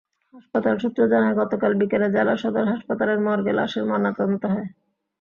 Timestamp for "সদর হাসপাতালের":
2.41-3.19